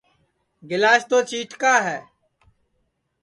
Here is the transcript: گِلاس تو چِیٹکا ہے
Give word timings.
گِلاس 0.69 1.01
تو 1.09 1.17
چِیٹکا 1.29 1.73
ہے 1.87 1.97